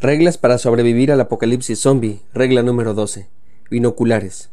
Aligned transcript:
Reglas 0.00 0.36
para 0.36 0.58
sobrevivir 0.58 1.10
al 1.10 1.22
apocalipsis 1.22 1.80
zombie. 1.80 2.20
Regla 2.34 2.62
número 2.62 2.92
12. 2.92 3.28
Binoculares. 3.70 4.50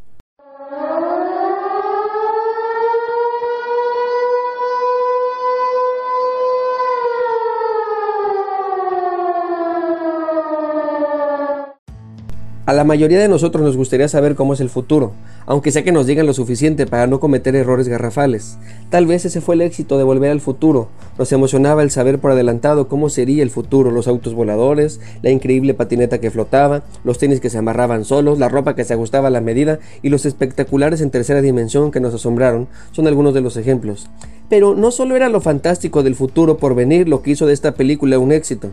A 12.66 12.71
la 12.71 12.86
mayoría 12.86 13.20
de 13.20 13.27
nosotros 13.27 13.61
nos 13.61 13.75
gustaría 13.75 14.07
saber 14.07 14.36
cómo 14.36 14.54
es 14.54 14.61
el 14.61 14.70
futuro, 14.70 15.11
aunque 15.46 15.70
sea 15.70 15.84
que 15.84 15.91
nos 15.91 16.07
digan 16.07 16.25
lo 16.25 16.34
suficiente 16.34 16.88
para 16.88 17.07
no 17.07 17.20
cometer 17.20 17.57
errores 17.57 17.89
garrafales. 17.89 18.57
Tal 18.89 19.05
vez 19.05 19.25
ese 19.25 19.41
fue 19.41 19.55
el 19.55 19.61
éxito 19.61 19.97
de 19.97 20.05
volver 20.05 20.32
al 20.32 20.39
futuro. 20.39 20.88
Nos 21.18 21.29
emocionaba 21.34 21.84
el 21.84 21.91
saber 21.91 22.20
por 22.20 22.32
adelantado 22.32 22.88
cómo 22.88 23.10
sería 23.10 23.43
el 23.43 23.50
futuro, 23.50 23.91
los 23.91 24.07
autos 24.07 24.34
voladores, 24.34 25.02
la 25.21 25.29
increíble 25.29 25.73
patineta 25.73 26.21
que 26.21 26.32
flotaba, 26.32 26.84
los 27.04 27.18
tenis 27.18 27.42
que 27.42 27.50
se 27.50 27.57
amarraban 27.57 28.06
solos, 28.06 28.39
la 28.39 28.47
ropa 28.47 28.78
que 28.78 28.86
se 28.86 28.93
ajustaba 28.93 29.28
a 29.28 29.32
la 29.32 29.42
medida 29.42 29.79
y 30.01 30.07
los 30.07 30.25
espectaculares 30.25 31.01
en 31.01 31.11
tercera 31.11 31.42
dimensión 31.42 31.92
que 31.92 32.00
nos 32.00 32.14
asombraron 32.14 32.70
son 32.94 33.08
algunos 33.08 33.34
de 33.34 33.42
los 33.42 33.58
ejemplos. 33.58 34.09
Pero 34.48 34.73
no 34.73 34.92
solo 34.92 35.18
era 35.18 35.28
lo 35.28 35.42
fantástico 35.42 36.02
del 36.02 36.16
futuro 36.16 36.56
por 36.56 36.76
venir 36.76 37.09
lo 37.09 37.23
que 37.23 37.32
hizo 37.32 37.45
de 37.45 37.52
esta 37.52 37.73
película 37.73 38.20
un 38.20 38.32
éxito 38.32 38.70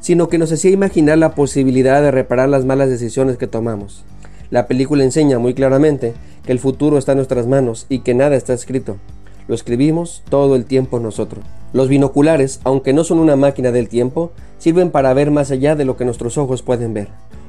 sino 0.00 0.28
que 0.28 0.38
nos 0.38 0.52
hacía 0.52 0.70
imaginar 0.70 1.18
la 1.18 1.34
posibilidad 1.34 2.02
de 2.02 2.10
reparar 2.10 2.48
las 2.48 2.64
malas 2.64 2.88
decisiones 2.88 3.36
que 3.36 3.46
tomamos. 3.46 4.04
La 4.50 4.66
película 4.66 5.04
enseña 5.04 5.38
muy 5.38 5.54
claramente 5.54 6.14
que 6.46 6.52
el 6.52 6.58
futuro 6.58 6.96
está 6.96 7.12
en 7.12 7.18
nuestras 7.18 7.46
manos 7.46 7.86
y 7.88 8.00
que 8.00 8.14
nada 8.14 8.36
está 8.36 8.54
escrito. 8.54 8.96
Lo 9.46 9.54
escribimos 9.54 10.22
todo 10.28 10.56
el 10.56 10.64
tiempo 10.64 11.00
nosotros. 11.00 11.44
Los 11.72 11.88
binoculares, 11.88 12.60
aunque 12.64 12.92
no 12.92 13.04
son 13.04 13.18
una 13.18 13.36
máquina 13.36 13.72
del 13.72 13.88
tiempo, 13.88 14.32
sirven 14.58 14.90
para 14.90 15.12
ver 15.14 15.30
más 15.30 15.50
allá 15.50 15.76
de 15.76 15.84
lo 15.84 15.96
que 15.96 16.04
nuestros 16.04 16.38
ojos 16.38 16.62
pueden 16.62 16.94
ver. 16.94 17.08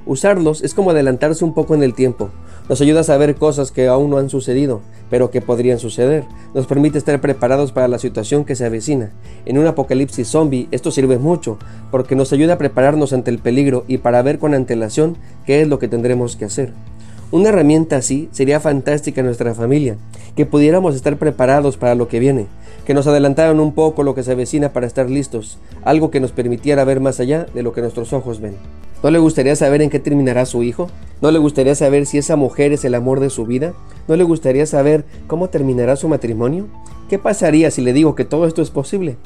Usarlos 0.10 0.64
es 0.64 0.74
como 0.74 0.90
adelantarse 0.90 1.46
un 1.46 1.54
poco 1.54 1.76
en 1.76 1.84
el 1.84 1.94
tiempo. 1.94 2.32
Nos 2.68 2.82
ayuda 2.82 3.02
a 3.02 3.04
saber 3.04 3.36
cosas 3.36 3.72
que 3.72 3.88
aún 3.88 4.10
no 4.10 4.18
han 4.18 4.32
sucedido, 4.32 4.82
pero 5.08 5.30
que 5.30 5.40
podrían 5.40 5.78
suceder. 5.78 6.24
Nos 6.56 6.66
permite 6.66 6.98
estar 6.98 7.22
preparados 7.22 7.72
para 7.72 7.88
la 7.88 8.00
situación 8.00 8.44
que 8.44 8.56
se 8.56 8.66
avecina. 8.66 9.12
En 9.46 9.60
un 9.60 9.68
apocalipsis 9.68 10.28
zombie 10.28 10.68
esto 10.72 10.90
sirve 10.90 11.20
mucho, 11.20 11.60
porque 11.92 12.16
nos 12.16 12.34
ayuda 12.34 12.56
a 12.56 12.58
prepararnos 12.58 13.14
ante 13.14 13.30
el 13.30 13.38
peligro 13.38 13.86
y 13.88 14.00
para 14.00 14.24
ver 14.24 14.40
con 14.40 14.56
antelación 14.56 15.16
qué 15.46 15.62
es 15.62 15.68
lo 15.68 15.78
que 15.78 15.88
tendremos 15.88 16.36
que 16.36 16.46
hacer. 16.46 16.74
Una 17.30 17.50
herramienta 17.50 17.98
así 17.98 18.30
sería 18.32 18.60
fantástica 18.60 19.22
en 19.22 19.28
nuestra 19.28 19.54
familia, 19.54 19.98
que 20.36 20.48
pudiéramos 20.48 20.96
estar 20.96 21.18
preparados 21.18 21.78
para 21.78 21.94
lo 21.94 22.08
que 22.08 22.18
viene, 22.18 22.48
que 22.90 22.96
nos 22.96 23.06
adelantaran 23.06 23.60
un 23.60 23.74
poco 23.74 24.02
lo 24.02 24.16
que 24.16 24.24
se 24.24 24.32
avecina 24.32 24.74
para 24.74 24.88
estar 24.88 25.12
listos, 25.12 25.60
algo 25.84 26.10
que 26.10 26.20
nos 26.20 26.32
permitiera 26.32 26.84
ver 26.86 27.00
más 27.00 27.20
allá 27.20 27.46
de 27.54 27.62
lo 27.62 27.72
que 27.72 27.82
nuestros 27.82 28.14
ojos 28.14 28.42
ven. 28.42 28.56
¿No 29.04 29.12
le 29.12 29.20
gustaría 29.20 29.56
saber 29.56 29.84
en 29.84 29.92
qué 29.92 30.00
terminará 30.00 30.48
su 30.48 30.64
hijo? 30.64 30.90
¿No 31.22 31.30
le 31.30 31.38
gustaría 31.38 31.76
saber 31.76 32.08
si 32.08 32.18
esa 32.18 32.36
mujer 32.36 32.72
es 32.72 32.84
el 32.86 32.96
amor 32.96 33.20
de 33.20 33.30
su 33.30 33.46
vida? 33.46 33.74
¿No 34.08 34.16
le 34.16 34.24
gustaría 34.24 34.66
saber 34.66 35.06
cómo 35.28 35.50
terminará 35.50 35.98
su 35.98 36.08
matrimonio? 36.08 36.66
¿Qué 37.10 37.20
pasaría 37.20 37.70
si 37.70 37.84
le 37.84 37.94
digo 37.94 38.16
que 38.16 38.26
todo 38.26 38.48
esto 38.48 38.64
es 38.64 38.72
posible? 38.72 39.18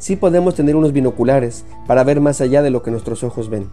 Sí 0.00 0.16
podemos 0.16 0.56
tener 0.56 0.74
unos 0.74 0.92
binoculares 0.92 1.64
para 1.86 2.02
ver 2.02 2.20
más 2.20 2.40
allá 2.40 2.62
de 2.62 2.70
lo 2.70 2.82
que 2.82 2.90
nuestros 2.90 3.22
ojos 3.22 3.48
ven. 3.48 3.68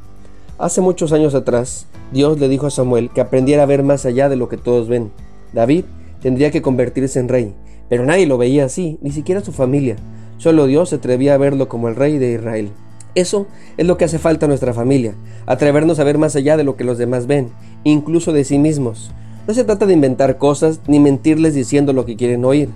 Hace 0.59 0.81
muchos 0.81 1.14
años 1.14 1.33
atrás, 1.33 1.88
Dios 2.11 2.39
le 2.39 2.48
dijo 2.48 2.67
a 2.67 2.70
Samuel 2.70 3.09
que 3.09 3.22
aprendiera 3.22 3.64
a 3.64 3.66
ver 3.66 3.81
más 3.81 4.05
allá 4.05 4.30
de 4.30 4.36
lo 4.36 4.50
que 4.50 4.58
todos 4.58 4.88
ven. 4.88 5.11
David 5.52 5.86
tendría 6.22 6.52
que 6.52 6.61
convertirse 6.61 7.20
en 7.20 7.28
rey, 7.28 7.55
pero 7.92 8.06
nadie 8.06 8.25
lo 8.25 8.38
veía 8.38 8.64
así, 8.64 8.97
ni 9.02 9.11
siquiera 9.11 9.44
su 9.44 9.52
familia. 9.52 9.97
Solo 10.38 10.66
Dios 10.66 10.88
se 10.88 10.95
atrevía 10.95 11.34
a 11.34 11.38
verlo 11.38 11.67
como 11.67 11.89
el 11.89 11.98
rey 11.98 12.20
de 12.20 12.31
Israel. 12.31 12.70
Eso 13.16 13.48
es 13.75 13.86
lo 13.86 13.98
que 13.98 14.06
hace 14.06 14.17
falta 14.17 14.45
a 14.45 14.48
nuestra 14.48 14.73
familia, 14.73 15.14
atrevernos 15.45 16.00
a 16.00 16.06
ver 16.06 16.17
más 16.17 16.38
allá 16.38 16.56
de 16.56 16.64
lo 16.64 16.78
que 16.78 16.86
los 16.86 16.98
demás 16.98 17.28
ven, 17.28 17.50
incluso 17.83 18.31
de 18.31 18.45
sí 18.45 18.59
mismos. 18.59 19.11
No 19.45 19.53
se 19.53 19.66
trata 19.66 19.88
de 19.88 19.94
inventar 19.94 20.38
cosas 20.38 20.80
ni 20.88 21.02
mentirles 21.02 21.53
diciendo 21.53 21.92
lo 21.92 22.06
que 22.06 22.16
quieren 22.16 22.45
oír, 22.45 22.70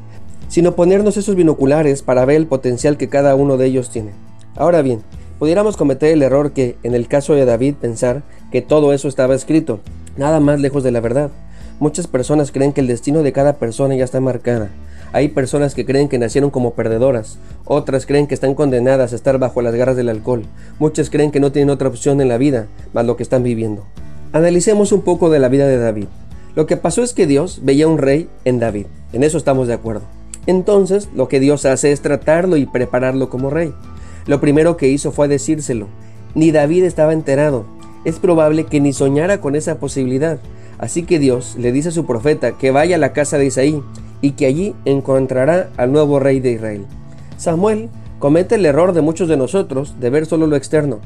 sino 0.50 0.76
ponernos 0.76 1.16
esos 1.16 1.38
binoculares 1.38 2.02
para 2.02 2.26
ver 2.26 2.36
el 2.36 2.48
potencial 2.48 2.98
que 2.98 3.08
cada 3.08 3.36
uno 3.36 3.56
de 3.56 3.68
ellos 3.68 3.92
tiene. 3.92 4.12
Ahora 4.58 4.82
bien, 4.82 5.00
pudiéramos 5.40 5.78
cometer 5.78 6.12
el 6.12 6.24
error 6.24 6.52
que, 6.52 6.76
en 6.84 6.94
el 6.94 7.08
caso 7.08 7.36
de 7.36 7.46
David, 7.46 7.76
pensar 7.76 8.24
que 8.52 8.62
todo 8.62 8.92
eso 8.92 9.08
estaba 9.08 9.34
escrito, 9.34 9.80
nada 10.18 10.42
más 10.42 10.60
lejos 10.60 10.84
de 10.84 10.92
la 10.92 11.00
verdad. 11.00 11.32
Muchas 11.80 12.08
personas 12.08 12.52
creen 12.52 12.74
que 12.74 12.82
el 12.82 12.88
destino 12.88 13.24
de 13.24 13.32
cada 13.32 13.54
persona 13.54 13.96
ya 13.96 14.04
está 14.04 14.20
marcada, 14.20 14.72
hay 15.16 15.30
personas 15.30 15.76
que 15.76 15.86
creen 15.86 16.10
que 16.10 16.20
nacieron 16.20 16.50
como 16.50 16.74
perdedoras, 16.74 17.40
otras 17.64 18.06
creen 18.06 18.28
que 18.28 18.34
están 18.34 18.54
condenadas 18.54 19.14
a 19.14 19.16
estar 19.16 19.40
bajo 19.40 19.62
las 19.62 19.74
garras 19.74 19.96
del 19.96 20.10
alcohol, 20.10 20.44
muchas 20.78 21.10
creen 21.10 21.32
que 21.32 21.40
no 21.40 21.54
tienen 21.54 21.70
otra 21.70 21.88
opción 21.88 22.20
en 22.20 22.28
la 22.28 22.38
vida 22.38 22.68
más 22.92 23.06
lo 23.06 23.16
que 23.16 23.24
están 23.24 23.42
viviendo. 23.42 23.86
Analicemos 24.34 24.92
un 24.92 25.04
poco 25.04 25.30
de 25.30 25.40
la 25.40 25.48
vida 25.48 25.68
de 25.68 25.78
David. 25.78 26.08
Lo 26.54 26.66
que 26.66 26.76
pasó 26.76 27.02
es 27.02 27.14
que 27.14 27.28
Dios 27.28 27.62
veía 27.64 27.88
un 27.88 27.98
rey 27.98 28.28
en 28.44 28.60
David, 28.60 28.88
en 29.14 29.24
eso 29.24 29.38
estamos 29.38 29.70
de 29.70 29.76
acuerdo. 29.76 30.02
Entonces, 30.48 31.08
lo 31.16 31.30
que 31.30 31.40
Dios 31.40 31.64
hace 31.64 31.94
es 31.94 32.02
tratarlo 32.02 32.58
y 32.58 32.66
prepararlo 32.66 33.30
como 33.30 33.50
rey. 33.50 33.74
Lo 34.26 34.42
primero 34.42 34.76
que 34.76 34.90
hizo 34.90 35.14
fue 35.14 35.30
decírselo. 35.30 35.88
Ni 36.34 36.52
David 36.52 36.84
estaba 36.84 37.14
enterado. 37.14 37.66
Es 38.04 38.20
probable 38.20 38.66
que 38.66 38.82
ni 38.82 38.92
soñara 38.92 39.40
con 39.40 39.56
esa 39.56 39.80
posibilidad. 39.80 40.40
Así 40.78 41.04
que 41.04 41.20
Dios 41.20 41.56
le 41.58 41.72
dice 41.72 41.88
a 41.88 41.94
su 41.94 42.06
profeta 42.06 42.58
que 42.58 42.72
vaya 42.72 42.98
a 42.98 43.00
la 43.00 43.14
casa 43.14 43.38
de 43.38 43.46
Isaí 43.46 43.82
y 44.22 44.32
que 44.32 44.46
allí 44.46 44.76
encontrará 44.86 45.70
al 45.78 45.92
nuevo 45.92 46.20
rey 46.20 46.40
de 46.40 46.52
Israel. 46.52 46.86
Samuel 47.38 47.90
comete 48.20 48.56
el 48.56 48.66
error 48.66 48.94
de 48.94 49.02
muchos 49.02 49.28
de 49.28 49.38
nosotros 49.38 49.96
de 50.00 50.10
ver 50.10 50.26
solo 50.26 50.48
lo 50.48 50.56
externo, 50.56 51.00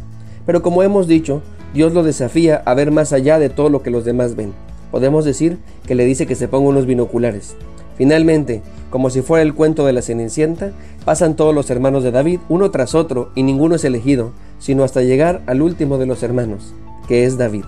pero 0.46 0.62
como 0.62 0.84
hemos 0.84 1.08
dicho, 1.08 1.42
Dios 1.74 1.94
lo 1.94 2.04
desafía 2.04 2.62
a 2.66 2.74
ver 2.74 2.92
más 2.92 3.14
allá 3.14 3.40
de 3.40 3.50
todo 3.50 3.70
lo 3.70 3.84
que 3.84 3.92
los 3.92 4.06
demás 4.06 4.36
ven. 4.36 4.54
Podemos 4.92 5.26
decir 5.26 5.60
que 5.86 5.96
le 5.96 6.06
dice 6.06 6.26
que 6.26 6.36
se 6.36 6.48
ponga 6.48 6.70
unos 6.70 6.86
binoculares. 6.86 7.56
Finalmente, 7.98 8.62
como 8.90 9.10
si 9.10 9.22
fuera 9.22 9.44
el 9.44 9.54
cuento 9.54 9.86
de 9.86 9.94
la 9.94 10.02
Cenicienta, 10.02 10.72
pasan 11.06 11.36
todos 11.36 11.54
los 11.54 11.70
hermanos 11.70 12.04
de 12.04 12.12
David 12.12 12.40
uno 12.50 12.72
tras 12.72 12.96
otro 12.96 13.30
y 13.36 13.44
ninguno 13.44 13.76
es 13.76 13.84
elegido, 13.84 14.32
sino 14.58 14.84
hasta 14.84 15.02
llegar 15.02 15.42
al 15.46 15.62
último 15.62 15.98
de 15.98 16.06
los 16.06 16.24
hermanos, 16.24 16.74
que 17.08 17.26
es 17.26 17.38
David. 17.38 17.66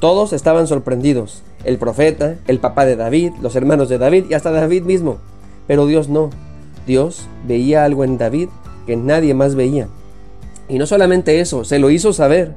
Todos 0.00 0.32
estaban 0.32 0.66
sorprendidos, 0.66 1.42
el 1.64 1.78
profeta, 1.78 2.36
el 2.46 2.58
papá 2.58 2.84
de 2.84 2.96
David, 2.96 3.32
los 3.40 3.56
hermanos 3.56 3.88
de 3.88 3.98
David 3.98 4.24
y 4.30 4.34
hasta 4.34 4.50
David 4.50 4.82
mismo. 4.82 5.18
Pero 5.66 5.86
Dios 5.86 6.08
no. 6.08 6.30
Dios 6.86 7.28
veía 7.46 7.84
algo 7.84 8.04
en 8.04 8.18
David 8.18 8.48
que 8.86 8.96
nadie 8.96 9.34
más 9.34 9.54
veía. 9.54 9.88
Y 10.68 10.78
no 10.78 10.86
solamente 10.86 11.40
eso, 11.40 11.64
se 11.64 11.78
lo 11.78 11.90
hizo 11.90 12.12
saber. 12.12 12.54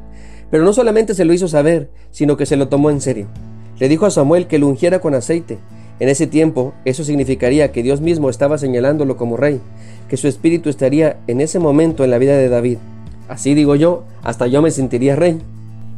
Pero 0.49 0.63
no 0.63 0.73
solamente 0.73 1.13
se 1.13 1.25
lo 1.25 1.33
hizo 1.33 1.47
saber, 1.47 1.89
sino 2.11 2.38
que 2.38 2.45
se 2.45 2.55
lo 2.55 2.67
tomó 2.67 2.89
en 2.89 3.01
serio. 3.01 3.27
Le 3.79 3.89
dijo 3.89 4.05
a 4.05 4.11
Samuel 4.11 4.47
que 4.47 4.59
lo 4.59 4.67
ungiera 4.67 4.99
con 4.99 5.13
aceite. 5.13 5.57
En 5.99 6.09
ese 6.09 6.27
tiempo, 6.27 6.73
eso 6.83 7.03
significaría 7.03 7.72
que 7.72 7.83
Dios 7.83 8.01
mismo 8.01 8.29
estaba 8.29 8.57
señalándolo 8.57 9.17
como 9.17 9.37
rey, 9.37 9.61
que 10.09 10.17
su 10.17 10.27
espíritu 10.27 10.69
estaría 10.69 11.17
en 11.27 11.41
ese 11.41 11.59
momento 11.59 12.03
en 12.03 12.11
la 12.11 12.17
vida 12.17 12.37
de 12.37 12.49
David. 12.49 12.77
Así 13.27 13.53
digo 13.53 13.75
yo, 13.75 14.03
hasta 14.22 14.47
yo 14.47 14.61
me 14.61 14.72
sentiría 14.72 15.16
rey. 15.16 15.39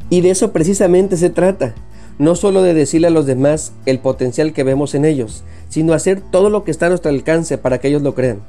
Y 0.10 0.22
de 0.22 0.30
eso 0.30 0.52
precisamente 0.54 1.18
se 1.18 1.30
trata, 1.30 1.74
no 2.20 2.36
solo 2.36 2.64
de 2.64 2.74
decirle 2.74 3.08
a 3.08 3.12
los 3.12 3.26
demás 3.26 3.74
el 3.86 4.00
potencial 4.00 4.54
que 4.54 4.64
vemos 4.64 4.96
en 4.96 5.06
ellos, 5.06 5.44
sino 5.70 5.94
hacer 5.94 6.22
todo 6.22 6.50
lo 6.50 6.64
que 6.64 6.72
está 6.72 6.88
a 6.88 6.90
nuestro 6.90 7.12
alcance 7.12 7.58
para 7.58 7.80
que 7.80 7.90
ellos 7.90 8.02
lo 8.02 8.16
crean. 8.16 8.40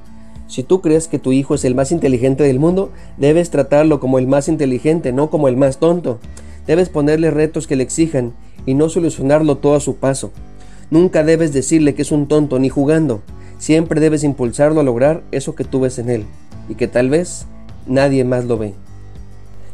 Si 0.47 0.62
tú 0.62 0.81
crees 0.81 1.09
que 1.09 1.19
tu 1.19 1.33
hijo 1.33 1.55
es 1.55 1.65
el 1.65 1.75
más 1.75 1.93
inteligente 1.93 2.43
del 2.43 2.59
mundo, 2.59 2.91
debes 3.19 3.51
tratarlo 3.51 4.01
como 4.01 4.19
el 4.19 4.27
más 4.27 4.49
inteligente, 4.49 5.12
no 5.12 5.29
como 5.29 5.49
el 5.49 5.59
más 5.59 5.79
tonto. 5.79 6.19
Debes 6.67 6.89
ponerle 6.89 7.31
retos 7.31 7.67
que 7.67 7.77
le 7.77 7.83
exijan 7.83 8.33
y 8.65 8.73
no 8.73 8.89
solucionarlo 8.89 9.59
todo 9.59 9.75
a 9.75 9.81
su 9.81 9.97
paso. 9.97 10.33
Nunca 10.91 11.23
debes 11.23 11.53
decirle 11.53 11.95
que 11.95 12.03
es 12.03 12.12
un 12.12 12.29
tonto 12.29 12.59
ni 12.59 12.71
jugando. 12.71 13.21
Siempre 13.59 14.00
debes 14.00 14.25
impulsarlo 14.25 14.81
a 14.81 14.85
lograr 14.85 15.23
eso 15.33 15.55
que 15.55 15.65
tú 15.65 15.81
ves 15.81 15.99
en 15.99 16.09
él 16.09 16.25
y 16.71 16.77
que 16.77 16.89
tal 16.89 17.11
vez 17.11 17.47
nadie 17.87 18.25
más 18.25 18.47
lo 18.47 18.56
ve. 18.56 18.73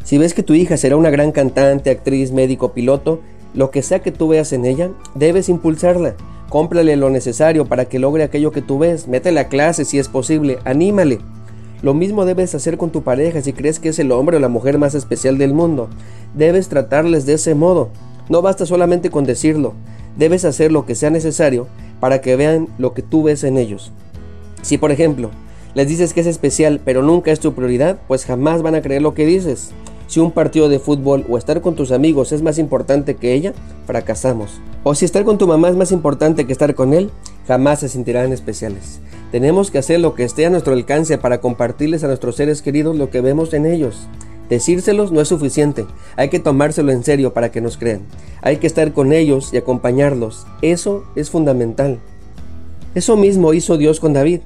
Si 0.03 0.19
ves 0.19 0.35
que 0.35 0.43
tu 0.43 0.55
hija 0.55 0.77
será 0.77 0.97
una 0.97 1.11
gran 1.11 1.31
cantante, 1.31 1.91
actriz, 1.91 2.33
médico, 2.33 2.73
piloto, 2.73 3.21
lo 3.55 3.71
que 3.71 3.83
sea 3.83 4.01
que 4.01 4.13
tú 4.13 4.29
veas 4.29 4.53
en 4.53 4.65
ella, 4.65 4.91
debes 5.15 5.49
impulsarla. 5.49 6.15
Cómprale 6.49 6.97
lo 6.97 7.09
necesario 7.09 7.67
para 7.67 7.87
que 7.87 7.99
logre 7.99 8.25
aquello 8.25 8.53
que 8.53 8.63
tú 8.63 8.79
ves. 8.79 9.09
Métele 9.09 9.41
a 9.41 9.49
clase 9.49 9.85
si 9.85 9.99
es 9.99 10.09
posible. 10.09 10.59
Anímale. 10.65 11.21
Lo 11.83 11.95
mismo 11.95 12.25
debes 12.25 12.55
hacer 12.55 12.79
con 12.79 12.91
tu 12.91 13.03
pareja 13.03 13.43
si 13.43 13.53
crees 13.53 13.79
que 13.79 13.91
es 13.91 13.99
el 13.99 14.11
hombre 14.11 14.37
o 14.37 14.41
la 14.41 14.49
mujer 14.49 14.79
más 14.79 14.95
especial 14.95 15.39
del 15.39 15.55
mundo. 15.55 15.89
Debes 16.35 16.69
tratarles 16.69 17.27
de 17.27 17.35
ese 17.35 17.55
modo. 17.55 17.91
No 18.29 18.43
basta 18.43 18.67
solamente 18.67 19.11
con 19.11 19.25
decirlo. 19.25 19.75
Debes 20.17 20.45
hacer 20.45 20.73
lo 20.73 20.87
que 20.87 20.95
sea 20.95 21.11
necesario 21.11 21.67
para 22.01 22.21
que 22.21 22.37
vean 22.37 22.69
lo 22.79 22.95
que 22.95 23.03
tú 23.03 23.25
ves 23.25 23.45
en 23.45 23.57
ellos. 23.57 23.93
Si 24.63 24.79
por 24.79 24.93
ejemplo 24.93 25.31
les 25.75 25.89
dices 25.89 26.15
que 26.15 26.21
es 26.21 26.27
especial 26.27 26.81
pero 26.85 27.03
nunca 27.03 27.33
es 27.33 27.41
tu 27.41 27.53
prioridad, 27.53 27.99
pues 28.09 28.25
jamás 28.25 28.63
van 28.63 28.77
a 28.77 28.83
creer 28.83 29.03
lo 29.03 29.15
que 29.15 29.27
dices. 29.27 29.73
Si 30.07 30.21
un 30.21 30.33
partido 30.33 30.69
de 30.69 30.79
fútbol 30.79 31.25
o 31.29 31.39
estar 31.39 31.61
con 31.61 31.75
tus 31.75 31.93
amigos 31.93 32.33
es 32.33 32.43
más 32.43 32.59
importante 32.59 33.17
que 33.17 33.33
ella, 33.33 33.55
fracasamos. 33.87 34.61
O 34.83 34.95
si 34.95 35.05
estar 35.05 35.25
con 35.25 35.39
tu 35.39 35.47
mamá 35.47 35.69
es 35.69 35.77
más 35.77 35.93
importante 35.93 36.47
que 36.47 36.53
estar 36.53 36.75
con 36.75 36.93
él, 36.93 37.11
jamás 37.47 37.81
se 37.81 37.89
sentirán 37.89 38.33
especiales. 38.33 39.01
Tenemos 39.33 39.71
que 39.71 39.79
hacer 39.79 40.01
lo 40.01 40.15
que 40.15 40.25
esté 40.25 40.47
a 40.47 40.51
nuestro 40.51 40.75
alcance 40.75 41.19
para 41.19 41.41
compartirles 41.41 42.05
a 42.05 42.07
nuestros 42.07 42.37
seres 42.37 42.63
queridos 42.63 42.97
lo 42.97 43.11
que 43.11 43.21
vemos 43.21 43.53
en 43.55 43.67
ellos. 43.67 44.07
Decírselos 44.49 45.11
no 45.11 45.23
es 45.23 45.29
suficiente, 45.29 45.87
hay 46.17 46.29
que 46.29 46.39
tomárselo 46.39 46.93
en 46.93 47.03
serio 47.03 47.33
para 47.33 47.51
que 47.51 47.63
nos 47.63 47.79
crean. 47.79 48.03
Hay 48.43 48.59
que 48.59 48.67
estar 48.67 48.93
con 48.93 49.13
ellos 49.13 49.55
y 49.55 49.57
acompañarlos. 49.57 50.47
Eso 50.61 51.05
es 51.17 51.31
fundamental. 51.31 51.99
Eso 52.95 53.17
mismo 53.17 53.55
hizo 53.55 53.79
Dios 53.79 54.01
con 54.01 54.13
David. 54.13 54.41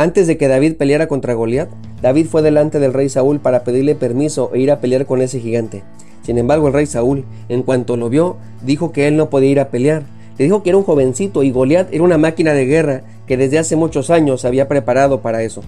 Antes 0.00 0.26
de 0.26 0.38
que 0.38 0.48
David 0.48 0.76
peleara 0.76 1.08
contra 1.08 1.34
Goliat, 1.34 1.68
David 2.00 2.24
fue 2.24 2.40
delante 2.40 2.80
del 2.80 2.94
rey 2.94 3.10
Saúl 3.10 3.38
para 3.38 3.64
pedirle 3.64 3.94
permiso 3.94 4.50
e 4.54 4.60
ir 4.60 4.70
a 4.70 4.80
pelear 4.80 5.04
con 5.04 5.20
ese 5.20 5.40
gigante. 5.40 5.82
Sin 6.22 6.38
embargo, 6.38 6.68
el 6.68 6.72
rey 6.72 6.86
Saúl, 6.86 7.26
en 7.50 7.62
cuanto 7.62 7.98
lo 7.98 8.08
vio, 8.08 8.38
dijo 8.64 8.92
que 8.92 9.08
él 9.08 9.18
no 9.18 9.28
podía 9.28 9.50
ir 9.50 9.60
a 9.60 9.68
pelear. 9.68 10.04
Le 10.38 10.46
dijo 10.46 10.62
que 10.62 10.70
era 10.70 10.78
un 10.78 10.84
jovencito 10.84 11.42
y 11.42 11.50
Goliat 11.50 11.92
era 11.92 12.02
una 12.02 12.16
máquina 12.16 12.54
de 12.54 12.64
guerra 12.64 13.02
que 13.26 13.36
desde 13.36 13.58
hace 13.58 13.76
muchos 13.76 14.08
años 14.08 14.40
se 14.40 14.46
había 14.46 14.68
preparado 14.68 15.20
para 15.20 15.42
eso. 15.42 15.60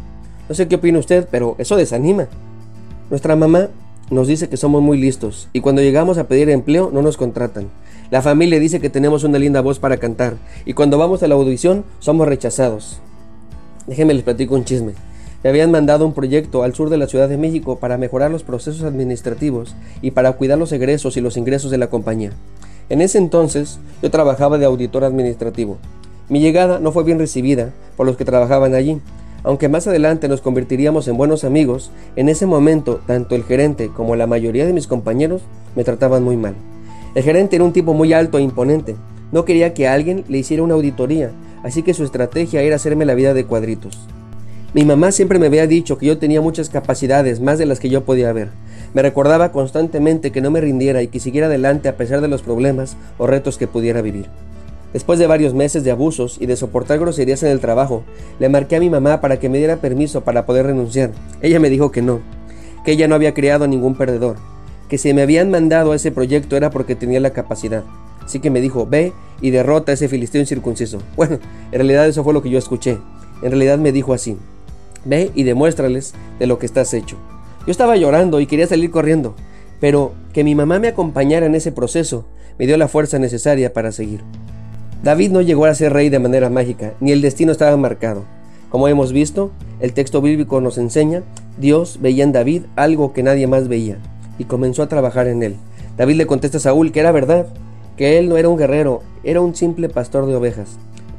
No 0.48 0.54
sé 0.54 0.66
qué 0.66 0.76
opina 0.76 0.98
usted, 0.98 1.28
pero 1.30 1.54
eso 1.58 1.76
desanima. 1.76 2.28
Nuestra 3.10 3.36
mamá 3.36 3.68
nos 4.10 4.28
dice 4.28 4.48
que 4.48 4.56
somos 4.56 4.80
muy 4.80 4.96
listos 4.96 5.50
y 5.52 5.60
cuando 5.60 5.82
llegamos 5.82 6.16
a 6.16 6.26
pedir 6.26 6.48
empleo 6.48 6.90
no 6.90 7.02
nos 7.02 7.18
contratan. 7.18 7.68
La 8.10 8.22
familia 8.22 8.58
dice 8.58 8.80
que 8.80 8.88
tenemos 8.88 9.24
una 9.24 9.38
linda 9.38 9.60
voz 9.60 9.78
para 9.78 9.98
cantar 9.98 10.36
y 10.64 10.72
cuando 10.72 10.96
vamos 10.96 11.22
a 11.22 11.28
la 11.28 11.34
audición 11.34 11.84
somos 11.98 12.26
rechazados. 12.26 13.02
Déjenme 13.86 14.14
les 14.14 14.22
platico 14.22 14.54
un 14.54 14.64
chisme. 14.64 14.92
Me 15.42 15.50
habían 15.50 15.72
mandado 15.72 16.06
un 16.06 16.12
proyecto 16.12 16.62
al 16.62 16.74
sur 16.74 16.88
de 16.88 16.96
la 16.96 17.08
Ciudad 17.08 17.28
de 17.28 17.36
México 17.36 17.78
para 17.80 17.98
mejorar 17.98 18.30
los 18.30 18.44
procesos 18.44 18.84
administrativos 18.84 19.74
y 20.00 20.12
para 20.12 20.32
cuidar 20.32 20.56
los 20.58 20.70
egresos 20.70 21.16
y 21.16 21.20
los 21.20 21.36
ingresos 21.36 21.70
de 21.72 21.78
la 21.78 21.90
compañía. 21.90 22.30
En 22.88 23.00
ese 23.00 23.18
entonces 23.18 23.80
yo 24.00 24.10
trabajaba 24.10 24.58
de 24.58 24.66
auditor 24.66 25.02
administrativo. 25.02 25.78
Mi 26.28 26.40
llegada 26.40 26.78
no 26.78 26.92
fue 26.92 27.02
bien 27.02 27.18
recibida 27.18 27.72
por 27.96 28.06
los 28.06 28.16
que 28.16 28.24
trabajaban 28.24 28.74
allí, 28.74 29.00
aunque 29.42 29.68
más 29.68 29.88
adelante 29.88 30.28
nos 30.28 30.40
convertiríamos 30.40 31.08
en 31.08 31.16
buenos 31.16 31.42
amigos, 31.42 31.90
en 32.14 32.28
ese 32.28 32.46
momento 32.46 33.00
tanto 33.06 33.34
el 33.34 33.42
gerente 33.42 33.88
como 33.88 34.14
la 34.14 34.28
mayoría 34.28 34.64
de 34.64 34.72
mis 34.72 34.86
compañeros 34.86 35.42
me 35.74 35.82
trataban 35.82 36.22
muy 36.22 36.36
mal. 36.36 36.54
El 37.16 37.24
gerente 37.24 37.56
era 37.56 37.64
un 37.64 37.72
tipo 37.72 37.94
muy 37.94 38.12
alto 38.12 38.38
e 38.38 38.42
imponente. 38.42 38.94
No 39.32 39.44
quería 39.44 39.74
que 39.74 39.88
alguien 39.88 40.24
le 40.28 40.38
hiciera 40.38 40.62
una 40.62 40.74
auditoría, 40.74 41.32
así 41.62 41.82
que 41.82 41.94
su 41.94 42.04
estrategia 42.04 42.62
era 42.62 42.76
hacerme 42.76 43.04
la 43.04 43.14
vida 43.14 43.34
de 43.34 43.44
cuadritos. 43.44 43.98
Mi 44.74 44.84
mamá 44.84 45.12
siempre 45.12 45.38
me 45.38 45.46
había 45.46 45.66
dicho 45.66 45.98
que 45.98 46.06
yo 46.06 46.18
tenía 46.18 46.40
muchas 46.40 46.70
capacidades, 46.70 47.40
más 47.40 47.58
de 47.58 47.66
las 47.66 47.78
que 47.78 47.90
yo 47.90 48.04
podía 48.04 48.32
ver. 48.32 48.48
Me 48.94 49.02
recordaba 49.02 49.52
constantemente 49.52 50.32
que 50.32 50.40
no 50.40 50.50
me 50.50 50.62
rindiera 50.62 51.02
y 51.02 51.08
que 51.08 51.20
siguiera 51.20 51.46
adelante 51.46 51.88
a 51.88 51.96
pesar 51.96 52.20
de 52.22 52.28
los 52.28 52.42
problemas 52.42 52.96
o 53.18 53.26
retos 53.26 53.58
que 53.58 53.66
pudiera 53.66 54.00
vivir. 54.00 54.26
Después 54.92 55.18
de 55.18 55.26
varios 55.26 55.54
meses 55.54 55.84
de 55.84 55.90
abusos 55.90 56.36
y 56.40 56.46
de 56.46 56.56
soportar 56.56 56.98
groserías 56.98 57.42
en 57.42 57.50
el 57.50 57.60
trabajo, 57.60 58.04
le 58.38 58.48
marqué 58.48 58.76
a 58.76 58.80
mi 58.80 58.90
mamá 58.90 59.20
para 59.20 59.38
que 59.38 59.48
me 59.48 59.58
diera 59.58 59.76
permiso 59.76 60.22
para 60.22 60.44
poder 60.44 60.66
renunciar. 60.66 61.10
Ella 61.40 61.60
me 61.60 61.70
dijo 61.70 61.90
que 61.90 62.02
no, 62.02 62.20
que 62.84 62.92
ella 62.92 63.08
no 63.08 63.14
había 63.14 63.32
creado 63.32 63.66
ningún 63.66 63.94
perdedor, 63.94 64.36
que 64.88 64.98
si 64.98 65.14
me 65.14 65.22
habían 65.22 65.50
mandado 65.50 65.92
a 65.92 65.96
ese 65.96 66.12
proyecto 66.12 66.56
era 66.56 66.70
porque 66.70 66.94
tenía 66.94 67.20
la 67.20 67.30
capacidad. 67.30 67.84
Así 68.24 68.40
que 68.40 68.50
me 68.50 68.60
dijo, 68.60 68.86
ve 68.86 69.12
y 69.40 69.50
derrota 69.50 69.92
a 69.92 69.94
ese 69.94 70.08
filisteo 70.08 70.40
incircunciso. 70.40 70.98
Bueno, 71.16 71.38
en 71.70 71.78
realidad 71.78 72.08
eso 72.08 72.24
fue 72.24 72.34
lo 72.34 72.42
que 72.42 72.50
yo 72.50 72.58
escuché. 72.58 72.98
En 73.42 73.50
realidad 73.50 73.78
me 73.78 73.92
dijo 73.92 74.12
así, 74.14 74.36
ve 75.04 75.30
y 75.34 75.42
demuéstrales 75.42 76.14
de 76.38 76.46
lo 76.46 76.58
que 76.58 76.66
estás 76.66 76.94
hecho. 76.94 77.16
Yo 77.66 77.70
estaba 77.70 77.96
llorando 77.96 78.40
y 78.40 78.46
quería 78.46 78.66
salir 78.66 78.90
corriendo, 78.90 79.34
pero 79.80 80.12
que 80.32 80.44
mi 80.44 80.54
mamá 80.54 80.78
me 80.78 80.88
acompañara 80.88 81.46
en 81.46 81.54
ese 81.54 81.72
proceso 81.72 82.24
me 82.58 82.66
dio 82.66 82.76
la 82.76 82.88
fuerza 82.88 83.18
necesaria 83.18 83.72
para 83.72 83.92
seguir. 83.92 84.20
David 85.02 85.32
no 85.32 85.40
llegó 85.40 85.64
a 85.64 85.74
ser 85.74 85.92
rey 85.92 86.08
de 86.08 86.18
manera 86.18 86.50
mágica, 86.50 86.94
ni 87.00 87.12
el 87.12 87.22
destino 87.22 87.52
estaba 87.52 87.76
marcado. 87.76 88.24
Como 88.68 88.88
hemos 88.88 89.12
visto, 89.12 89.50
el 89.80 89.92
texto 89.92 90.22
bíblico 90.22 90.60
nos 90.60 90.78
enseña, 90.78 91.22
Dios 91.58 91.98
veía 92.00 92.24
en 92.24 92.32
David 92.32 92.62
algo 92.76 93.12
que 93.12 93.22
nadie 93.22 93.46
más 93.46 93.68
veía, 93.68 93.98
y 94.38 94.44
comenzó 94.44 94.82
a 94.82 94.88
trabajar 94.88 95.26
en 95.26 95.42
él. 95.42 95.56
David 95.96 96.16
le 96.16 96.26
contesta 96.26 96.58
a 96.58 96.60
Saúl 96.60 96.92
que 96.92 97.00
era 97.00 97.12
verdad, 97.12 97.46
que 98.02 98.18
él 98.18 98.28
no 98.28 98.36
era 98.36 98.48
un 98.48 98.56
guerrero, 98.56 99.00
era 99.22 99.40
un 99.40 99.54
simple 99.54 99.88
pastor 99.88 100.26
de 100.26 100.34
ovejas, 100.34 100.70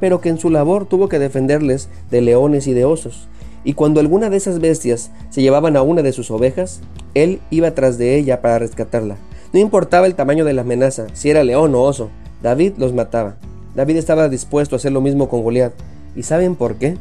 pero 0.02 0.20
que 0.20 0.28
en 0.28 0.38
su 0.38 0.50
labor 0.50 0.86
tuvo 0.86 1.08
que 1.08 1.18
defenderles 1.18 1.88
de 2.12 2.20
leones 2.20 2.68
y 2.68 2.74
de 2.74 2.84
osos. 2.84 3.30
Y 3.64 3.72
cuando 3.72 4.02
alguna 4.02 4.30
de 4.30 4.36
esas 4.36 4.60
bestias 4.60 5.10
se 5.30 5.42
llevaban 5.42 5.78
a 5.78 5.82
una 5.82 6.02
de 6.02 6.12
sus 6.12 6.30
ovejas, 6.30 6.82
él 7.14 7.40
iba 7.52 7.72
tras 7.72 7.98
de 7.98 8.18
ella 8.18 8.42
para 8.42 8.60
rescatarla. 8.60 9.16
No 9.54 9.62
importaba 9.62 10.08
el 10.08 10.16
tamaño 10.16 10.44
de 10.44 10.52
la 10.52 10.64
amenaza, 10.64 11.08
si 11.14 11.30
era 11.30 11.46
león 11.46 11.74
o 11.74 11.84
oso, 11.84 12.10
David 12.42 12.74
los 12.76 12.92
mataba. 12.92 13.38
David 13.76 13.96
estaba 13.96 14.28
dispuesto 14.28 14.76
a 14.76 14.78
hacer 14.78 14.92
lo 14.92 15.00
mismo 15.00 15.30
con 15.30 15.42
Goliat. 15.42 15.72
¿Y 16.18 16.24
saben 16.24 16.58
por 16.58 16.76
qué? 16.76 16.98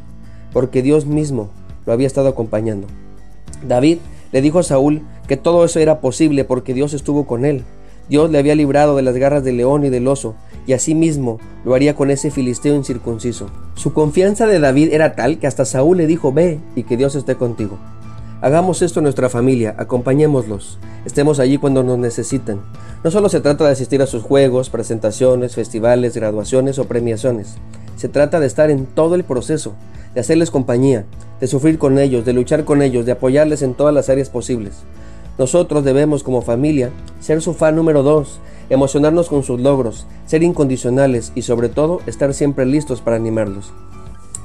Porque 0.52 0.82
Dios 0.82 1.06
mismo 1.06 1.50
lo 1.86 1.92
había 1.92 2.06
estado 2.06 2.28
acompañando. 2.28 2.86
David 3.66 3.98
le 4.30 4.42
dijo 4.42 4.60
a 4.60 4.62
Saúl 4.62 5.02
que 5.26 5.36
todo 5.36 5.64
eso 5.64 5.80
era 5.80 6.00
posible 6.00 6.44
porque 6.44 6.72
Dios 6.72 6.94
estuvo 6.94 7.26
con 7.26 7.44
él. 7.44 7.64
Dios 8.08 8.30
le 8.30 8.38
había 8.38 8.54
librado 8.54 8.96
de 8.96 9.02
las 9.02 9.16
garras 9.16 9.44
del 9.44 9.56
león 9.56 9.84
y 9.84 9.90
del 9.90 10.08
oso, 10.08 10.34
y 10.66 10.72
asimismo 10.72 11.38
lo 11.64 11.74
haría 11.74 11.94
con 11.94 12.10
ese 12.10 12.30
filisteo 12.30 12.74
incircunciso. 12.74 13.46
Su 13.74 13.92
confianza 13.92 14.46
de 14.46 14.60
David 14.60 14.92
era 14.92 15.14
tal 15.14 15.38
que 15.38 15.46
hasta 15.46 15.64
Saúl 15.64 15.98
le 15.98 16.06
dijo, 16.06 16.32
ve 16.32 16.60
y 16.76 16.84
que 16.84 16.96
Dios 16.96 17.14
esté 17.14 17.36
contigo. 17.36 17.78
Hagamos 18.40 18.82
esto 18.82 19.00
en 19.00 19.04
nuestra 19.04 19.28
familia, 19.28 19.74
acompañémoslos, 19.78 20.78
estemos 21.04 21.38
allí 21.38 21.58
cuando 21.58 21.84
nos 21.84 21.98
necesitan. 21.98 22.60
No 23.04 23.10
solo 23.10 23.28
se 23.28 23.40
trata 23.40 23.64
de 23.64 23.70
asistir 23.70 24.02
a 24.02 24.06
sus 24.06 24.22
juegos, 24.22 24.68
presentaciones, 24.68 25.54
festivales, 25.54 26.16
graduaciones 26.16 26.78
o 26.78 26.86
premiaciones. 26.86 27.54
Se 27.96 28.08
trata 28.08 28.40
de 28.40 28.46
estar 28.46 28.70
en 28.70 28.86
todo 28.86 29.14
el 29.14 29.22
proceso, 29.22 29.74
de 30.14 30.20
hacerles 30.20 30.50
compañía, 30.50 31.04
de 31.40 31.46
sufrir 31.46 31.78
con 31.78 31.98
ellos, 31.98 32.24
de 32.24 32.32
luchar 32.32 32.64
con 32.64 32.82
ellos, 32.82 33.06
de 33.06 33.12
apoyarles 33.12 33.62
en 33.62 33.74
todas 33.74 33.94
las 33.94 34.08
áreas 34.08 34.28
posibles. 34.28 34.74
Nosotros 35.38 35.84
debemos 35.84 36.22
como 36.22 36.42
familia 36.42 36.90
ser 37.20 37.40
su 37.40 37.54
fan 37.54 37.76
número 37.76 38.02
dos, 38.02 38.40
emocionarnos 38.70 39.28
con 39.28 39.42
sus 39.42 39.60
logros, 39.60 40.06
ser 40.26 40.42
incondicionales 40.42 41.32
y 41.34 41.42
sobre 41.42 41.68
todo 41.68 42.00
estar 42.06 42.34
siempre 42.34 42.66
listos 42.66 43.00
para 43.00 43.16
animarlos. 43.16 43.72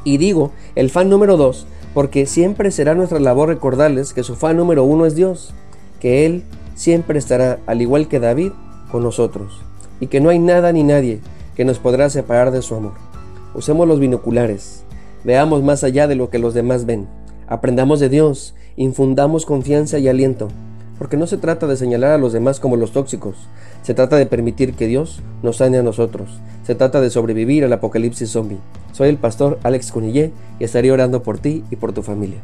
Y 0.04 0.18
digo, 0.18 0.52
el 0.76 0.90
fan 0.90 1.10
número 1.10 1.36
dos, 1.36 1.68
porque 1.94 2.26
siempre 2.26 2.72
será 2.72 2.96
nuestra 2.96 3.20
labor 3.20 3.50
recordarles 3.50 4.14
que 4.14 4.24
su 4.24 4.36
fan 4.36 4.56
número 4.56 4.84
uno 4.84 5.06
es 5.06 5.16
Dios, 5.16 5.54
que 6.00 6.26
Él 6.26 6.44
siempre 6.76 7.20
estará, 7.20 7.60
al 7.66 7.82
igual 7.82 8.08
que 8.08 8.20
David, 8.20 8.52
con 8.92 9.04
nosotros, 9.04 9.62
y 10.00 10.08
que 10.08 10.22
no 10.22 10.30
hay 10.30 10.40
nada 10.40 10.72
ni 10.72 10.84
nadie 10.84 11.20
que 11.56 11.66
nos 11.66 11.80
podrá 11.80 12.10
separar 12.10 12.52
de 12.52 12.62
su 12.62 12.76
amor. 12.76 12.94
Usemos 13.54 13.88
los 13.88 14.00
binoculares, 14.00 14.84
veamos 15.24 15.64
más 15.64 15.84
allá 15.84 16.08
de 16.08 16.16
lo 16.16 16.30
que 16.30 16.40
los 16.40 16.54
demás 16.54 16.86
ven, 16.86 17.08
aprendamos 17.48 18.00
de 18.00 18.10
Dios, 18.10 18.54
infundamos 18.76 19.46
confianza 19.46 19.98
y 19.98 20.08
aliento, 20.08 20.50
porque 20.98 21.18
no 21.18 21.28
se 21.28 21.38
trata 21.38 21.68
de 21.68 21.78
señalar 21.78 22.12
a 22.12 22.18
los 22.18 22.34
demás 22.34 22.60
como 22.60 22.76
los 22.76 22.92
tóxicos, 22.92 23.36
se 23.84 23.94
trata 23.94 24.18
de 24.18 24.26
permitir 24.26 24.74
que 24.74 24.88
Dios 24.88 25.22
nos 25.44 25.58
sane 25.58 25.78
a 25.78 25.84
nosotros, 25.84 26.30
se 26.66 26.76
trata 26.76 27.02
de 27.02 27.10
sobrevivir 27.10 27.64
al 27.64 27.74
apocalipsis 27.74 28.30
zombie. 28.30 28.60
Soy 28.92 29.10
el 29.10 29.18
pastor 29.18 29.60
Alex 29.64 29.92
Cunillé 29.92 30.32
y 30.60 30.64
estaré 30.64 30.92
orando 30.92 31.24
por 31.24 31.40
ti 31.40 31.64
y 31.72 31.76
por 31.76 31.94
tu 31.94 32.02
familia. 32.02 32.40